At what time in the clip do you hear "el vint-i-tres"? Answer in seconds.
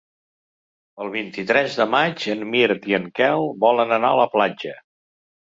1.03-1.77